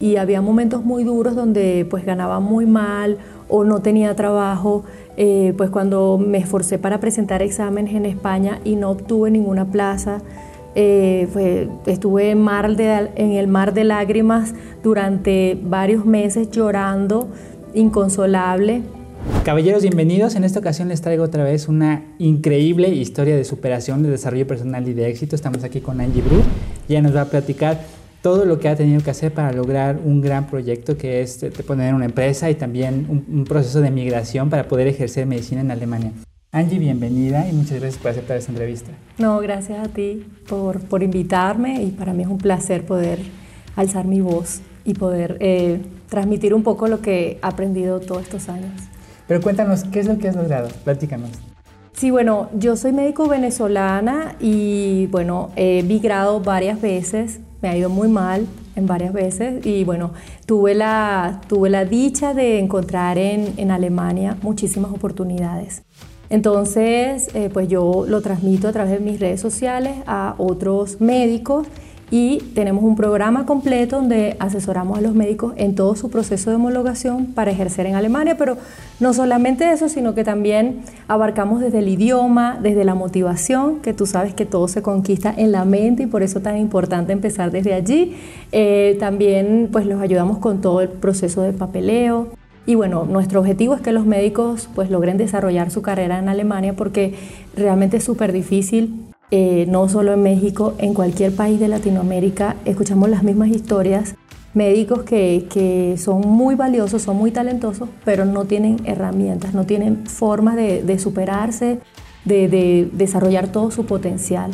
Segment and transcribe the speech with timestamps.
[0.00, 4.84] y había momentos muy duros donde pues ganaba muy mal o no tenía trabajo.
[5.16, 10.22] Eh, pues cuando me esforcé para presentar exámenes en España y no obtuve ninguna plaza,
[10.76, 17.26] eh, estuve en, mar en el mar de lágrimas durante varios meses llorando,
[17.74, 18.82] inconsolable.
[19.44, 20.36] Caballeros, bienvenidos.
[20.36, 24.86] En esta ocasión les traigo otra vez una increíble historia de superación, de desarrollo personal
[24.86, 25.34] y de éxito.
[25.34, 26.40] Estamos aquí con Angie Bru.
[26.88, 30.20] Ella nos va a platicar todo lo que ha tenido que hacer para lograr un
[30.20, 34.88] gran proyecto que es poner una empresa y también un, proceso de migración para poder
[34.88, 36.12] ejercer medicina en Alemania.
[36.50, 38.90] Angie, bienvenida y muchas gracias por aceptar esta entrevista.
[39.18, 43.18] No, gracias a ti por, por invitarme y para mí es un placer poder
[43.76, 48.48] alzar mi voz y poder eh, transmitir un poco lo que he aprendido todos estos
[48.48, 48.72] años.
[49.26, 50.68] Pero cuéntanos, ¿qué es lo que has logrado?
[50.84, 51.30] Platícanos.
[51.92, 57.90] Sí, bueno, yo soy médico venezolana y bueno, he migrado varias veces me ha ido
[57.90, 60.12] muy mal en varias veces y bueno,
[60.46, 65.82] tuve la, tuve la dicha de encontrar en, en Alemania muchísimas oportunidades.
[66.30, 71.66] Entonces, eh, pues yo lo transmito a través de mis redes sociales a otros médicos
[72.10, 76.56] y tenemos un programa completo donde asesoramos a los médicos en todo su proceso de
[76.56, 78.56] homologación para ejercer en Alemania, pero
[79.00, 84.06] no solamente eso, sino que también abarcamos desde el idioma, desde la motivación, que tú
[84.06, 87.50] sabes que todo se conquista en la mente y por eso es tan importante empezar
[87.50, 88.16] desde allí.
[88.52, 92.28] Eh, también pues los ayudamos con todo el proceso de papeleo.
[92.66, 96.74] Y bueno, nuestro objetivo es que los médicos pues logren desarrollar su carrera en Alemania
[96.74, 97.14] porque
[97.56, 103.10] realmente es súper difícil eh, no solo en México, en cualquier país de Latinoamérica, escuchamos
[103.10, 104.14] las mismas historias.
[104.54, 110.56] Médicos que, son muy valiosos, son muy talentosos, pero no tienen herramientas, no tienen formas
[110.56, 111.80] de, superarse,
[112.24, 114.50] de, de desarrollar todo su potencial.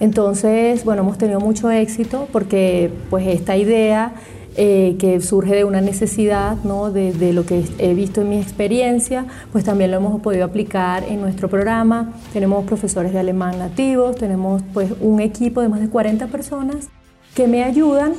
[0.00, 4.14] Entonces, bueno, hemos tenido mucho éxito porque pues esta idea
[4.56, 6.92] eh, que surge de una necesidad, ¿no?
[6.92, 11.20] de, lo que he visto en mi experiencia, pues también lo hemos podido aplicar en
[11.20, 12.12] nuestro programa.
[12.32, 16.88] Tenemos profesores de alemán nativos, tenemos pues un equipo de más de 40 personas
[17.34, 18.12] que me ayudan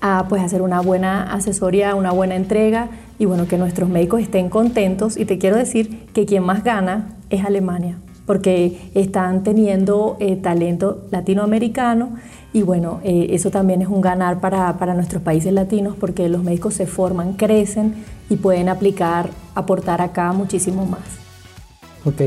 [0.00, 4.48] a pues hacer una buena asesoría, una buena entrega y bueno, que nuestros médicos estén
[4.48, 10.36] contentos y te quiero decir que quien más gana es Alemania porque están teniendo eh,
[10.36, 12.16] talento latinoamericano
[12.56, 16.72] y bueno, eh, eso también es un ganar para, nuestros países latinos porque los médicos
[16.72, 17.96] se forman, crecen
[18.30, 21.02] y pueden aplicar, aportar acá muchísimo más.
[22.06, 22.22] Ok.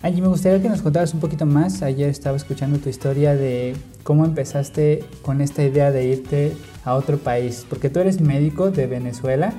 [0.00, 1.82] Angie, me gustaría que nos contaras un poquito más.
[1.82, 3.74] Ayer estaba escuchando tu historia de
[4.04, 8.86] cómo empezaste con esta idea de irte a otro país, porque tú eres médico de
[8.86, 9.54] Venezuela,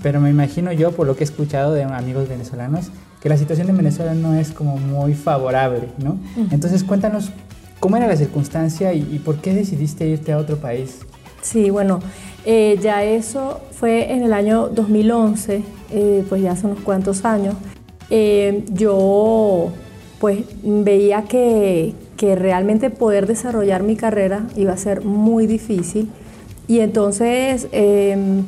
[0.00, 3.68] pero me imagino yo, por lo que he escuchado de amigos venezolanos, que la situación
[3.68, 6.18] en Venezuela no es como muy favorable, ¿no?
[6.52, 7.32] Entonces cuéntanos
[7.80, 10.98] ¿Cómo era la circunstancia y, por qué decidiste irte a otro país?
[11.40, 12.00] Sí, bueno,
[12.44, 17.54] eh, ya eso fue en el año 2011, eh, pues ya hace unos cuantos años.
[18.10, 19.72] Eh, yo
[20.18, 26.10] pues veía que, realmente poder desarrollar mi carrera iba a ser muy difícil
[26.68, 27.66] y entonces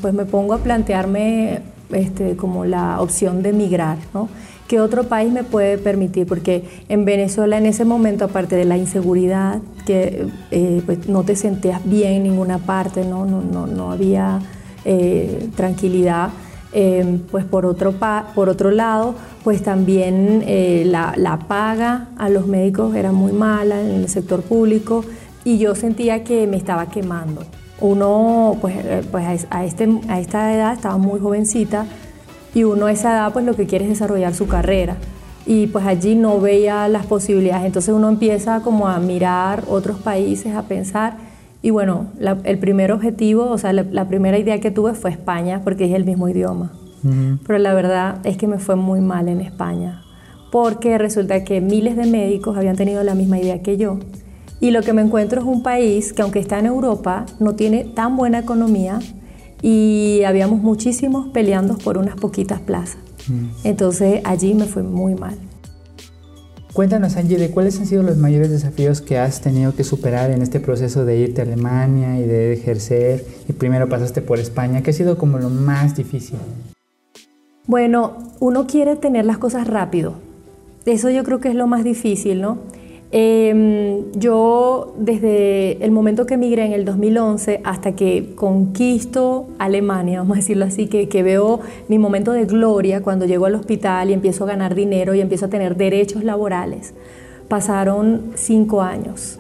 [0.03, 4.29] pues me pongo a plantearme este, como la opción de migrar, ¿no?
[4.73, 6.27] ¿Qué otro país me puede permitir?
[6.27, 11.37] Porque en Venezuela en ese momento, aparte de la inseguridad, que eh, pues no te
[11.37, 14.41] sentías bien en ninguna parte, no, no, no, no había
[14.87, 16.31] eh, tranquilidad.
[16.73, 17.93] Em, pues por otro,
[18.35, 23.79] por otro lado, pues también eh, la, la, paga a los médicos era muy mala
[23.79, 25.05] en el sector público
[25.45, 27.43] y yo sentía que me estaba quemando.
[27.79, 28.77] Uno, pues,
[29.11, 31.85] pues a, este, a esta edad estaba muy jovencita,
[32.55, 34.97] y uno a esa edad pues lo que quiere es desarrollar su carrera.
[35.45, 40.55] Y pues allí no veía las posibilidades, entonces uno empieza como a mirar otros países,
[40.55, 41.17] a pensar.
[41.63, 42.07] Y bueno,
[42.45, 46.05] el primer objetivo, o sea, la, primera idea que tuve fue España porque es el
[46.05, 46.73] mismo idioma,
[47.47, 50.03] pero la verdad es que me fue muy mal en España
[50.53, 53.99] porque resulta que miles de médicos habían tenido la misma idea que yo.
[54.61, 57.85] Y lo que me encuentro es un país que aunque está en Europa, no tiene
[57.85, 59.01] tan buena economía,
[59.63, 62.99] y habíamos muchísimos peleando por unas poquitas plazas.
[63.29, 63.49] Mm.
[63.65, 65.37] Entonces allí me fue muy mal.
[66.73, 70.41] Cuéntanos, Angie, de cuáles han sido los mayores desafíos que has tenido que superar en
[70.41, 74.91] este proceso de irte a Alemania y de ejercer, y primero pasaste por España, ¿qué
[74.91, 76.39] ha sido como lo más difícil?
[77.67, 80.15] Bueno, uno quiere tener las cosas rápido.
[80.87, 82.57] Eso yo creo que es lo más difícil, ¿no?
[83.15, 90.39] Em, yo desde el momento que emigré en el 2011 hasta que conquisto Alemania, vamos
[90.39, 94.15] a decirlo así, que, que, veo mi momento de gloria cuando llego al hospital y
[94.15, 96.95] empiezo a ganar dinero y empiezo a tener derechos laborales,
[97.49, 99.39] pasaron cinco años.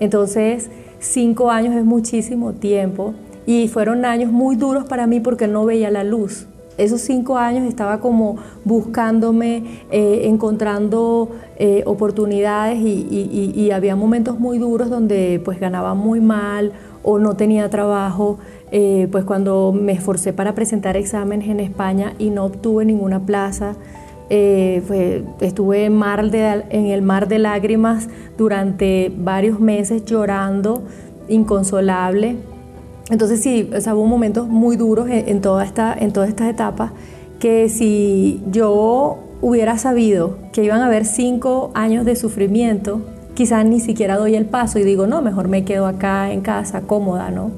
[0.00, 3.14] Entonces, cinco años es muchísimo tiempo
[3.46, 6.46] y fueron años muy duros para mí porque no veía la luz.
[6.78, 14.88] Esos cinco años estaba como buscándome, eh, encontrando eh, oportunidades y, había momentos muy duros
[14.88, 16.72] donde pues ganaba muy mal
[17.02, 18.38] o no tenía trabajo.
[18.70, 23.74] Eh, pues cuando me esforcé para presentar exámenes en España y no obtuve ninguna plaza,
[24.30, 30.82] eh, estuve en el mar de lágrimas durante varios meses llorando,
[31.28, 32.36] inconsolable.
[33.10, 36.92] Entonces sí, o hubo momentos muy duros en, toda esta, en todas estas etapas
[37.38, 43.00] que si yo hubiera sabido que iban a haber cinco años de sufrimiento,
[43.34, 46.82] quizás ni siquiera doy el paso y digo, no, mejor me quedo acá en casa,
[46.82, 47.52] cómoda, ¿no?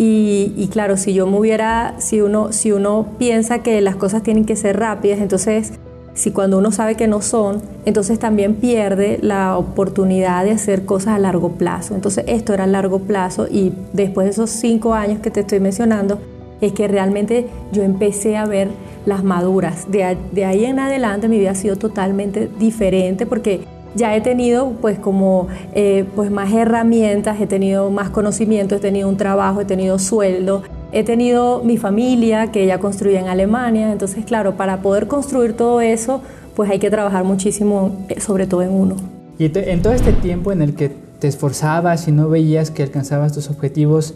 [0.00, 4.44] Y, claro, si yo me hubiera, si uno, si uno piensa que las cosas tienen
[4.44, 5.72] que ser rápidas, entonces
[6.18, 11.14] si cuando uno sabe que no son, entonces también pierde la oportunidad de hacer cosas
[11.14, 11.94] a largo plazo.
[11.94, 15.60] Entonces esto era a largo plazo y después de esos cinco años que te estoy
[15.60, 16.18] mencionando,
[16.60, 18.66] es que realmente yo empecé a ver
[19.06, 19.86] las maduras.
[19.92, 23.60] De, ahí en adelante mi vida ha sido totalmente diferente porque
[23.94, 29.08] ya he tenido pues como eh, pues más herramientas, he tenido más conocimiento, he tenido
[29.08, 34.24] un trabajo, he tenido sueldo, He tenido mi familia que ella construía en Alemania, entonces
[34.24, 36.22] claro, para poder construir todo eso,
[36.56, 38.96] pues hay que trabajar muchísimo, eh, sobre todo en uno.
[39.38, 43.32] Y en todo este tiempo en el que te esforzabas y no veías que alcanzabas
[43.32, 44.14] tus objetivos,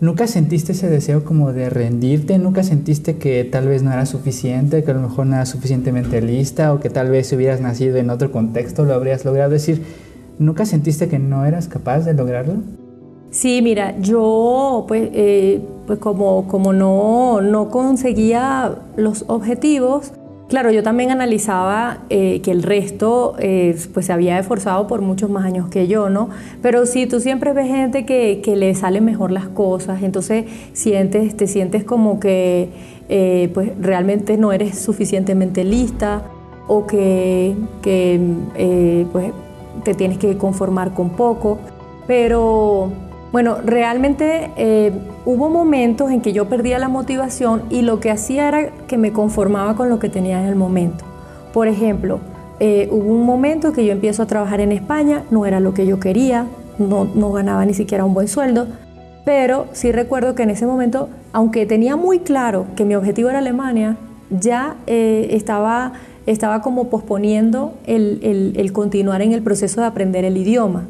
[0.00, 2.38] ¿nunca sentiste ese deseo como de rendirte?
[2.38, 6.22] ¿Nunca sentiste que tal vez no era suficiente, que a lo mejor no era suficientemente
[6.22, 9.54] lista o que tal vez si hubieras nacido en otro contexto lo habrías logrado?
[9.54, 9.84] Es decir,
[10.38, 12.54] ¿nunca sentiste que no eras capaz de lograrlo?
[13.30, 20.12] Sí, mira, yo pues, eh, pues como, como no, no conseguía los objetivos,
[20.48, 25.30] claro, yo también analizaba eh, que el resto eh, pues se había esforzado por muchos
[25.30, 26.28] más años que yo, ¿no?
[26.62, 31.36] Pero sí, tú siempre ves gente que, que le salen mejor las cosas, entonces sientes,
[31.36, 32.70] te sientes como que
[33.54, 36.24] pues realmente no eres suficientemente lista
[36.66, 39.32] o que, que pues
[39.84, 41.58] te tienes que conformar con poco,
[42.06, 42.90] pero
[43.32, 44.92] bueno, realmente eh,
[45.26, 49.12] hubo momentos en que yo perdía la motivación y lo que hacía era que me
[49.12, 51.04] conformaba con lo que tenía en el momento.
[51.52, 52.20] Por ejemplo,
[52.60, 55.84] eh, hubo un momento que yo empiezo a trabajar en España, no era lo que
[55.84, 56.46] yo quería,
[56.78, 58.68] no, ganaba ni siquiera un buen sueldo,
[59.24, 63.40] pero sí recuerdo que en ese momento, aunque tenía muy claro que mi objetivo era
[63.40, 63.96] Alemania,
[64.30, 65.94] ya eh, estaba,
[66.26, 70.86] estaba como posponiendo el continuar en el proceso de aprender el idioma.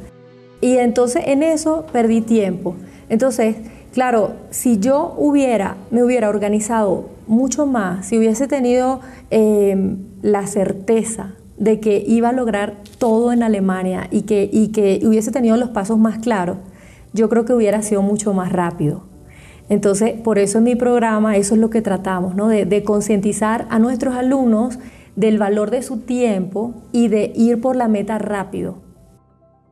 [0.60, 2.74] Y entonces en eso perdí tiempo.
[3.08, 3.56] Entonces,
[3.96, 9.00] claro, si yo hubiera, me hubiera organizado mucho más, si hubiese tenido
[9.31, 15.00] em, la certeza de que iba a lograr todo en Alemania y que, y que
[15.02, 16.58] hubiese tenido los pasos más claros,
[17.14, 19.04] yo creo que hubiera sido mucho más rápido.
[19.70, 22.48] Entonces, por eso en mi programa, eso es lo que tratamos, ¿no?
[22.48, 24.78] de, de concientizar a nuestros alumnos
[25.14, 28.85] del valor de su tiempo y de ir por la meta rápido.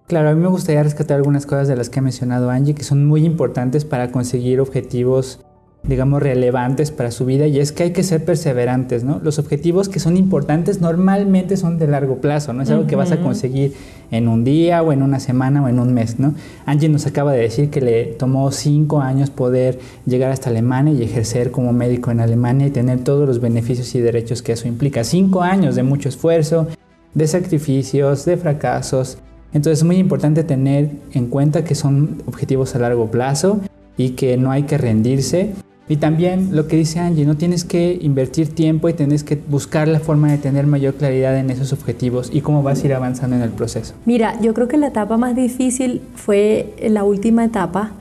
[0.07, 2.85] Claro, a mí me gustaría rescatar algunas cosas de las que ha mencionado Angie que
[2.85, 5.41] son muy importantes para conseguir objetivos,
[5.83, 9.19] digamos, relevantes para su vida y es que hay que ser perseverantes, ¿no?
[9.23, 13.13] Los objetivos que son importantes normalmente son de largo plazo, no es algo que vas
[13.13, 13.73] a conseguir
[14.11, 16.35] en un día o en una semana o en un mes, ¿no?
[16.67, 21.03] Angie nos acaba de decir que le tomó cinco años poder llegar hasta Alemania y
[21.03, 25.03] ejercer como médico en Alemania y tener todos los beneficios y derechos que eso implica.
[25.03, 26.67] Cinco años de mucho esfuerzo,
[27.15, 29.17] de sacrificios, de fracasos,
[29.55, 33.61] entonces es muy importante tener en cuenta que son objetivos a largo plazo
[33.97, 35.53] y que no hay que rendirse.
[35.89, 39.87] Y también lo que dice Angie, no tienes que invertir tiempo y tienes que buscar
[39.87, 43.37] la forma de tener mayor claridad en esos objetivos y cómo vas a ir avanzando
[43.37, 43.95] en el proceso.
[44.07, 47.93] Mira, yo creo que la etapa más difícil fue la última etapa.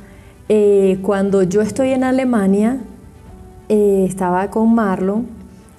[0.49, 2.79] Eh, cuando yo estoy en Alemania,
[3.69, 5.27] eh, estaba con Marlon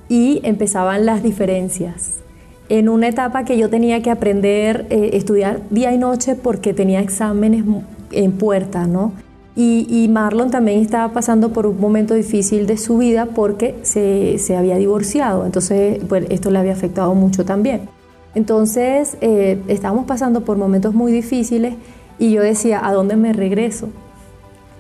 [0.08, 2.23] y empezaban las diferencias
[2.68, 7.00] en una etapa que yo tenía que aprender, eh, estudiar día y noche porque tenía
[7.00, 7.64] exámenes
[8.11, 9.12] en puerta, ¿no?
[9.56, 14.76] Y, Marlon también estaba pasando por un momento difícil de su vida porque se, había
[14.76, 17.83] divorciado, entonces pues, esto le había afectado mucho también.
[18.35, 21.75] Entonces eh, estábamos pasando por momentos muy difíciles
[22.18, 23.90] y yo decía, ¿a dónde me regreso?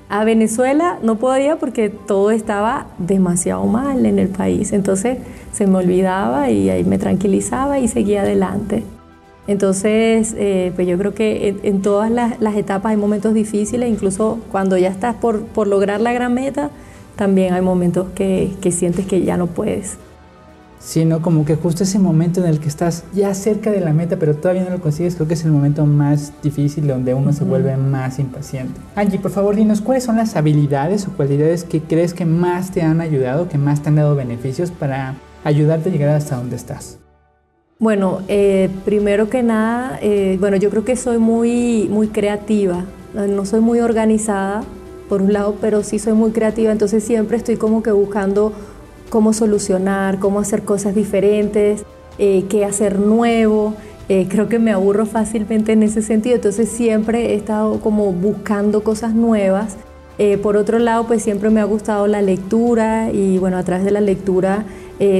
[0.08, 4.72] A Venezuela no podía porque todo estaba demasiado mal en el país.
[4.72, 5.18] Entonces
[5.52, 8.84] se me olvidaba y ahí me tranquilizaba y seguía adelante.
[9.46, 14.78] Entonces, eh, pues yo creo que en, todas las, etapas hay momentos difíciles, incluso cuando
[14.78, 16.70] ya estás por, por lograr la gran meta,
[17.16, 19.98] también hay momentos que, que sientes que ya no puedes.
[20.84, 24.18] Sino como que justo ese momento en el que estás ya cerca de la meta,
[24.18, 27.44] pero todavía no lo consigues, creo que es el momento más difícil donde uno se
[27.44, 28.78] vuelve más impaciente.
[28.94, 32.82] Angie, por favor, dinos cuáles son las habilidades o cualidades que crees que más te
[32.82, 36.98] han ayudado, que más te han dado beneficios para ayudarte a llegar hasta donde estás.
[37.78, 43.46] Bueno, eh, primero que nada, eh, bueno, yo creo que soy muy, muy creativa, no
[43.46, 44.62] soy muy organizada,
[45.08, 48.52] por un lado, pero sí soy muy creativa, entonces siempre estoy como que buscando
[49.14, 51.84] cómo solucionar, cómo hacer cosas diferentes,
[52.18, 53.74] eh, qué hacer nuevo.
[54.08, 58.82] Eh, creo que me aburro fácilmente en ese sentido, entonces siempre he estado como buscando
[58.82, 59.76] cosas nuevas.
[60.18, 63.84] Eh, por otro lado, pues siempre me ha gustado la lectura y bueno, a través
[63.84, 64.64] de la lectura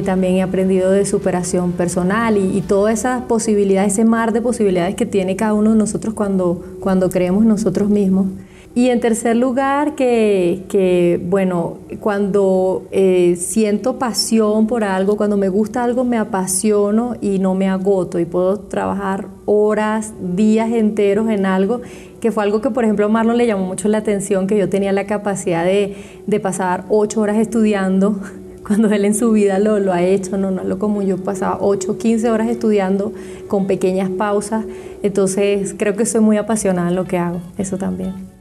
[0.05, 4.97] también he aprendido de superación personal y, y todas esas posibilidades, ese mar de posibilidades
[4.97, 8.27] que tiene cada uno de nosotros cuando, cuando creemos nosotros mismos.
[8.77, 15.85] Y en tercer lugar, que, bueno, cuando eh, siento pasión por algo, cuando me gusta
[15.85, 18.19] algo, me apasiono y no me agoto.
[18.19, 21.83] Y puedo trabajar horas, días enteros en algo,
[22.21, 24.69] que fue algo que, por ejemplo, a Marlon le llamó mucho la atención, que yo
[24.69, 25.95] tenía la capacidad de,
[26.43, 28.19] pasar ocho horas estudiando,
[28.67, 31.17] cuando él en su vida lo, lo ha hecho, no, no es lo común, yo
[31.19, 33.13] pasaba 8, 15 horas estudiando
[33.47, 34.65] con pequeñas pausas,
[35.05, 38.34] entonces creo que soy muy apasionada en lo que hago, eso también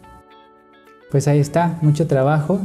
[1.14, 2.60] pues ahí está, mucho trabajo.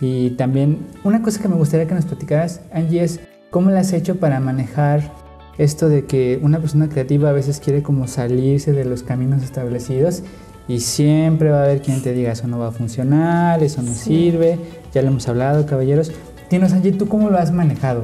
[0.00, 3.92] Y también una cosa que me gustaría que nos platicaras, Angie, es cómo le has
[3.92, 5.12] hecho para manejar
[5.56, 10.24] esto de que una persona creativa a veces quiere como salirse de los caminos establecidos
[10.66, 13.92] y siempre va a haber quien te diga eso no va a funcionar, eso no
[13.92, 14.58] sirve,
[14.92, 16.10] ya lo hemos hablado, caballeros.
[16.50, 18.02] Dinos, Angie, ¿tú cómo lo has manejado?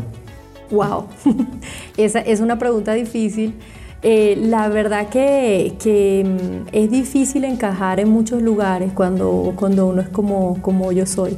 [0.71, 1.07] Wow,
[1.97, 3.57] esa es una pregunta difícil
[4.03, 10.09] eh, la verdad que, mm, es difícil encajar en muchos lugares cuando, cuando uno es
[10.09, 11.37] como, como yo soy.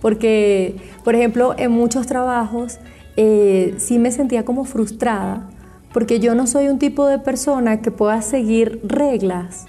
[0.00, 2.78] Porque, por ejemplo, en muchos trabajos
[3.16, 5.48] eh, sí me sentía como frustrada,
[5.92, 9.66] porque yo no soy un tipo de persona que pueda seguir reglas.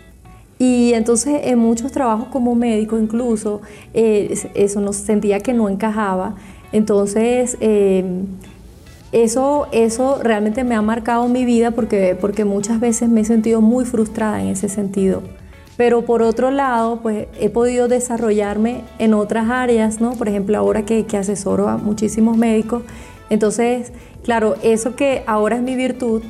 [0.58, 3.62] Y entonces en muchos trabajos como médico incluso,
[3.94, 6.36] eh, eso nos sentía que no encajaba.
[6.72, 7.58] Entonces,
[9.24, 13.62] eso, eso realmente me ha marcado mi vida porque, porque muchas veces me he sentido
[13.62, 15.24] muy frustrada en ese sentido.
[15.78, 20.16] Pero por otro lado, pues he podido desarrollarme en otras áreas, ¿no?
[20.16, 22.84] Por ejemplo, ahora que, que asesoro a muchísimos médicos.
[23.30, 26.22] Entonces, claro, eso que ahora es mi virtud,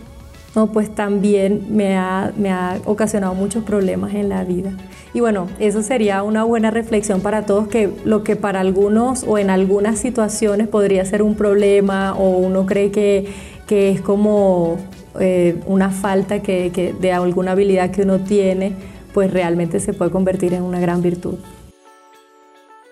[0.55, 0.67] ¿no?
[0.67, 4.71] Pues también me ha, me ha ocasionado muchos problemas en la vida.
[5.13, 9.37] Y bueno, eso sería una buena reflexión para todos, que lo que para algunos o
[9.37, 13.27] en algunas situaciones podría ser un problema o uno cree que,
[13.65, 14.77] que es como
[15.19, 18.73] eh, una falta que, de alguna habilidad que uno tiene,
[19.13, 21.35] pues realmente se puede convertir en una gran virtud.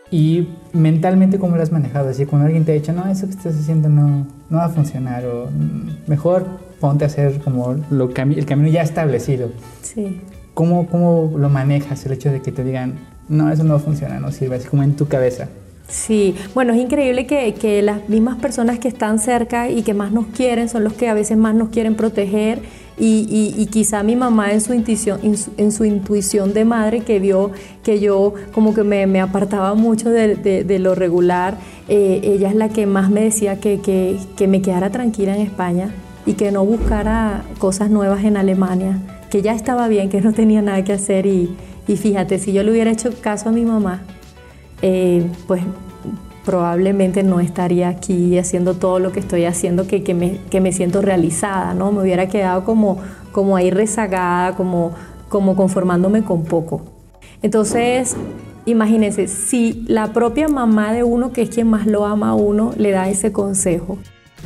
[0.10, 2.10] Y mentalmente, ¿cómo lo has manejado?
[2.10, 4.70] Así, cuando alguien te ha dicho, no, eso que estás haciendo no, no va a
[4.70, 6.46] funcionar, o mm, mejor
[6.84, 9.52] ponte a hacer como lo, el camino ya establecido.
[9.82, 10.20] Sí.
[10.54, 12.96] ¿Cómo, ¿Cómo lo manejas el hecho de que te digan,
[13.30, 15.48] no, eso no funciona, no sirve, así como en tu cabeza?
[15.88, 20.12] Sí, bueno, es increíble que, que, las mismas personas que están cerca y que más
[20.12, 22.60] nos quieren son los que a veces más nos quieren proteger
[23.00, 25.22] y, y, quizá mi mamá en su, intuición,
[25.58, 30.10] en su, intuición de madre que vio que yo como que me, me apartaba mucho
[30.10, 31.56] de, de, lo regular,
[31.88, 35.44] eh, ella es la que más me decía que, que, que me quedara tranquila en
[35.44, 35.92] España
[36.25, 39.00] y que no buscara cosas nuevas en Alemania
[39.34, 42.70] que ya estaba bien, que no tenía nada que hacer y, fíjate, si yo le
[42.70, 44.03] hubiera hecho caso a mi mamá,
[44.84, 45.63] eh, pues
[46.46, 50.72] probablemente no estaría aquí haciendo todo lo que estoy haciendo, que, que, me, que me
[50.72, 51.92] siento realizada, ¿no?
[51.92, 53.00] Me hubiera quedado como,
[53.32, 54.92] como ahí rezagada, como,
[55.30, 56.84] como conformándome con poco.
[57.42, 58.15] Entonces,
[58.65, 62.72] imagínense, si la propia mamá de uno, que es quien más lo ama a uno,
[62.77, 63.98] le da ese consejo,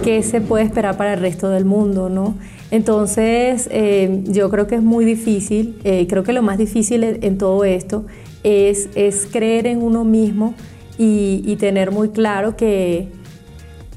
[0.04, 2.36] ¿qué se puede esperar para el resto del mundo, no?
[2.72, 7.38] Entonces, eh, yo creo que es muy difícil, eh, creo que lo más difícil en
[7.38, 8.06] todo esto
[8.44, 10.54] es, creer en uno mismo
[10.98, 13.10] y, tener muy claro que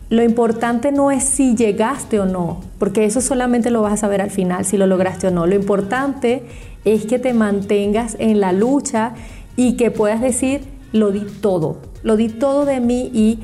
[0.09, 4.21] lo importante no es si llegaste o no, porque eso solamente lo vas a saber
[4.21, 5.47] al final, si lo lograste o no.
[5.47, 6.42] Lo importante
[6.85, 9.14] es que te mantengas en la lucha
[9.57, 13.38] y que puedas decir, lo di todo, lo di todo de mí y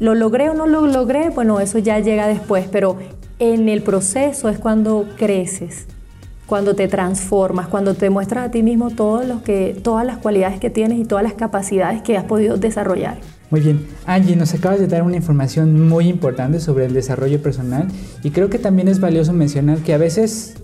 [0.00, 2.98] lo logré o no lo logré, bueno, eso ya llega después, pero
[3.38, 5.86] en el proceso es cuando creces,
[6.46, 10.70] cuando te transformas, cuando te muestras a ti mismo todo que, todas las cualidades que
[10.70, 13.18] tienes y todas las capacidades que has podido desarrollar.
[13.50, 17.86] Muy bien, Angie, nos acabas de dar una información muy importante sobre el desarrollo personal
[18.22, 20.54] y creo que también es valioso mencionar que a veces,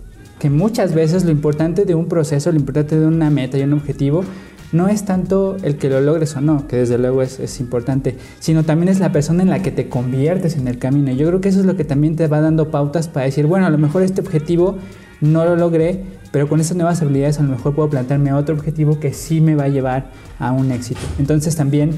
[0.41, 3.75] que muchas veces lo importante de un proceso, lo importante de una meta y un
[3.75, 4.25] objetivo,
[4.73, 8.62] no es tanto el que lo logres o no, que desde luego es, importante, sino
[8.62, 11.12] también es la persona en la que te conviertes en el camino.
[11.12, 13.67] Yo creo que eso es lo que también te va dando pautas para decir, bueno,
[13.67, 14.79] a lo mejor este objetivo
[15.21, 19.00] no lo logré, pero con esas nuevas habilidades a lo mejor puedo plantearme otro objetivo
[19.00, 21.00] que sí me va a llevar a un éxito.
[21.19, 21.93] Entonces también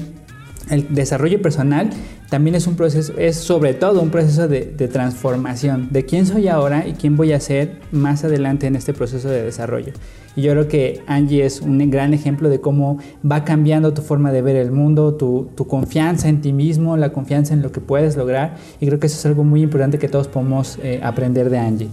[0.69, 1.89] el desarrollo personal
[2.29, 6.87] también es un proceso, es sobre todo un proceso de, transformación de quién soy ahora
[6.87, 9.93] y quién voy a ser más adelante en este proceso de desarrollo.
[10.35, 12.97] Y yo creo que Angie es un gran ejemplo de cómo
[13.29, 17.53] va cambiando tu forma de ver el mundo, tu, confianza en ti mismo, la confianza
[17.53, 18.55] en lo que puedes lograr.
[18.79, 21.89] Y creo que eso es algo muy importante que todos podemos eh, aprender de Angie.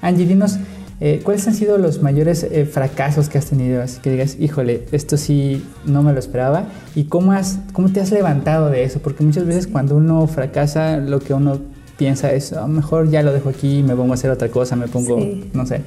[0.00, 0.58] Angie, dinos,
[1.00, 3.82] eh, ¿Cuáles han sido los mayores eh, fracasos que has tenido?
[3.82, 6.66] Así que digas, híjole, esto sí no me lo esperaba.
[6.94, 9.00] ¿Y cómo, has, cómo te has levantado de eso?
[9.00, 11.58] Porque muchas veces cuando uno fracasa, lo que uno
[11.96, 14.48] piensa es, a lo mejor ya lo dejo aquí, y me pongo a hacer otra
[14.48, 15.18] cosa, me pongo,
[15.52, 15.82] no sé.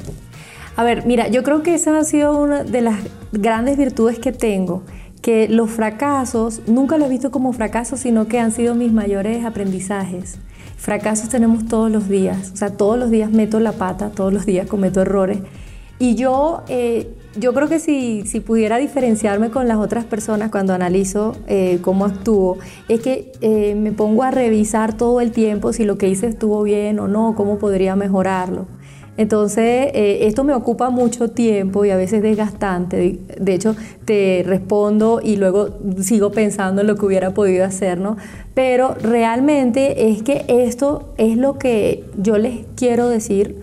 [0.76, 3.00] A ver, mira, yo creo que esa ha sido una de las
[3.32, 4.84] grandes virtudes que tengo,
[5.22, 9.46] que los fracasos nunca los he visto como fracasos, sino que han sido mis mayores
[9.46, 10.38] aprendizajes.
[10.77, 14.46] Fracasos tenemos todos los días, o sea, todos los días meto la pata, todos los
[14.46, 15.39] días cometo errores.
[15.98, 20.74] Y yo, eh, yo creo que si, si, pudiera diferenciarme con las otras personas cuando
[20.74, 22.58] analizo eh, cómo actúo,
[22.89, 26.62] es que eh, me pongo a revisar todo el tiempo si lo que hice estuvo
[26.63, 28.67] bien o no, cómo podría mejorarlo.
[29.18, 33.20] Entonces, eh, esto me ocupa mucho tiempo y a veces desgastante.
[33.40, 35.70] De hecho, te respondo y luego
[36.02, 38.18] sigo pensando en lo que hubiera podido hacer, ¿no?
[38.54, 43.56] Pero realmente es que esto es lo que yo les quiero decir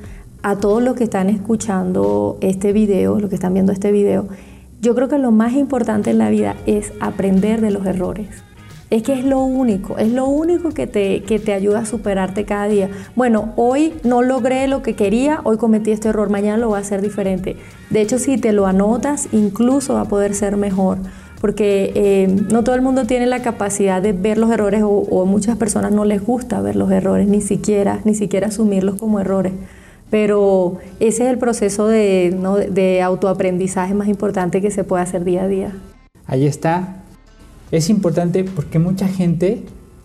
[0.42, 4.26] a todos los que están escuchando este video, los que están viendo este video.
[4.80, 8.42] Yo creo que lo más importante en la vida es aprender de los errores.
[8.92, 12.44] Es que es lo único, es lo único que te, que te ayuda a superarte
[12.44, 12.90] cada día.
[13.16, 16.80] Bueno, hoy no logré lo que quería, hoy cometí este error, mañana lo voy a
[16.80, 17.56] hacer diferente.
[17.88, 20.98] De hecho, si te lo anotas, incluso va a poder ser mejor
[21.40, 25.24] porque eh, no todo el mundo tiene la capacidad de ver los errores o, o,
[25.24, 29.54] muchas personas no les gusta ver los errores, ni siquiera, ni siquiera asumirlos como errores.
[30.10, 32.56] Pero ese es el proceso de, ¿no?
[32.56, 35.72] de autoaprendizaje más importante que se puede hacer día a día.
[36.26, 37.01] Ahí está,
[37.72, 39.62] es importante porque mucha gente,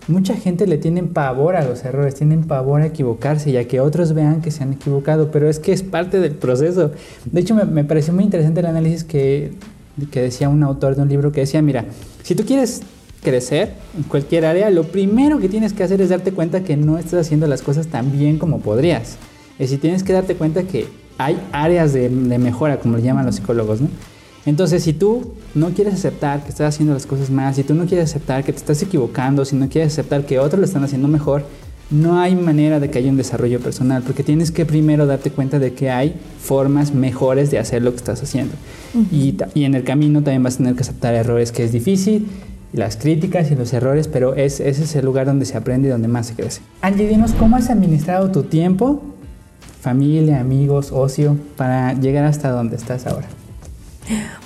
[0.07, 3.81] mucha gente le tienen pavor a los errores, tienen pavor a equivocarse y a que
[3.81, 6.91] otros vean que se han equivocado, pero es que es parte del proceso.
[7.25, 9.51] De hecho, me, pareció muy interesante el análisis que,
[10.09, 11.83] que decía un autor de un libro que decía, mira,
[12.23, 12.83] si tú quieres
[13.21, 16.97] crecer en cualquier área, lo primero que tienes que hacer es darte cuenta que no
[16.97, 19.17] estás haciendo las cosas tan bien como podrías.
[19.59, 20.87] Es decir, tienes que darte cuenta que
[21.17, 23.89] hay áreas de, de mejora, como le llaman los psicólogos, ¿no?
[24.47, 27.85] Entonces, si tú no quieres aceptar que estás haciendo las cosas mal, si tú no
[27.85, 31.09] quieres aceptar que te estás equivocando, si no quieres aceptar que otros lo están haciendo
[31.09, 31.43] mejor,
[31.91, 35.59] no hay manera de que haya un desarrollo personal, porque tienes que primero darte cuenta
[35.59, 38.53] de que hay formas mejores de hacer lo que estás haciendo.
[39.11, 42.27] y, en el camino también vas a tener que aceptar errores, que es difícil,
[42.71, 45.91] las críticas y los errores, pero es, ese es el lugar donde se aprende y
[45.91, 46.61] donde más se crece.
[46.81, 49.01] Angie, dinos cómo has administrado tu tiempo,
[49.81, 53.27] familia, amigos, ocio, para llegar hasta donde estás ahora.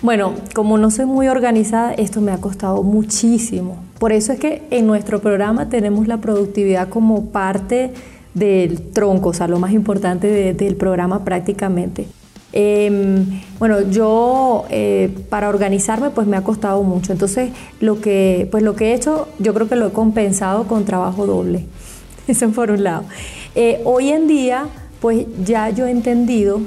[0.02, 3.78] Bueno, como no soy muy organizada, esto me ha costado muchísimo.
[4.00, 7.92] Por eso es que en nuestro programa tenemos la productividad como parte
[8.34, 12.08] del tronco, o sea, lo más importante del programa prácticamente.
[12.54, 17.14] Em, bueno, yo eh, para organizarme pues me ha costado mucho.
[17.14, 20.86] Entonces, lo que, pues lo que he hecho, yo creo que lo he compensado con
[20.86, 21.66] trabajo doble.
[22.28, 23.04] Eso por un lado.
[23.56, 24.66] Eh, hoy en día,
[25.00, 26.62] pues ya yo he entendido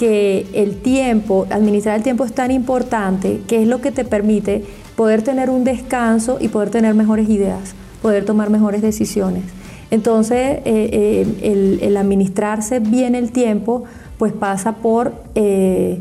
[0.00, 4.64] que el tiempo, administrar el tiempo es tan importante que es lo que te permite
[4.96, 9.44] poder tener un descanso y poder tener mejores ideas, poder tomar mejores decisiones.
[9.90, 13.84] Entonces, eh, eh, el, administrarse bien el tiempo,
[14.16, 16.00] pues pasa por, eh,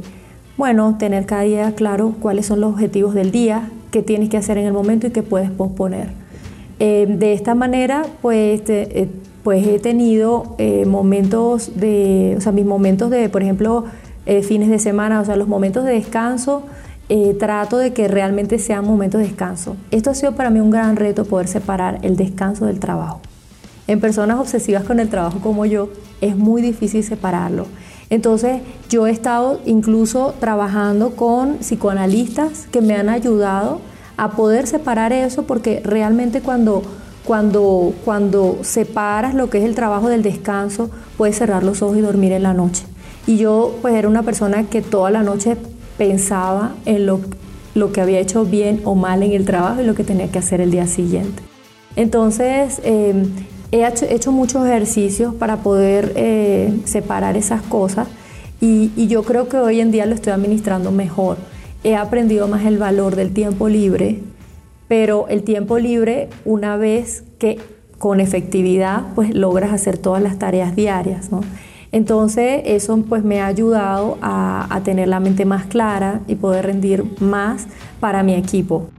[0.55, 4.57] bueno, tener cada día claro cuáles son los objetivos del día, qué tienes que hacer
[4.57, 6.07] en el momento y qué puedes posponer.
[6.79, 8.61] de esta manera, pues
[9.43, 13.85] pues he tenido eh, momentos de, o sea, mis momentos de, por ejemplo,
[14.25, 16.63] eh, fines de semana, o sea, los momentos de descanso,
[17.07, 19.75] eh, trato de que realmente sean momentos de descanso.
[19.91, 23.21] Esto ha sido para mí un gran reto poder separar el descanso del trabajo.
[23.87, 25.89] En personas obsesivas con el trabajo como yo,
[26.21, 27.65] es muy difícil separarlo.
[28.11, 33.81] Entonces, yo he estado incluso trabajando con psicoanalistas que me han ayudado
[34.17, 36.83] a poder separar eso porque realmente cuando
[37.29, 42.01] cuando, cuando separas lo que es el trabajo del descanso, puedes cerrar los ojos y
[42.01, 42.85] dormir en la noche.
[43.27, 45.55] Y yo pues era una persona que toda la noche
[45.99, 47.19] pensaba en lo,
[47.75, 50.39] lo que había hecho bien o mal en el trabajo y lo que tenía que
[50.39, 51.43] hacer el día siguiente.
[51.95, 53.27] Entonces, em,
[53.71, 58.07] he hecho, muchos ejercicios para poder eh, separar esas cosas
[58.59, 61.37] y, y, yo creo que hoy en día lo estoy administrando mejor.
[61.83, 64.19] he aprendido más el valor del tiempo libre,
[64.89, 67.57] pero el tiempo libre una vez que
[67.97, 71.29] con efectividad pues logras hacer todas las tareas diarias.
[71.93, 77.05] Entonces eso pues me ha ayudado a tener la mente más clara y poder rendir
[77.21, 77.67] más
[78.01, 78.89] para mi equipo.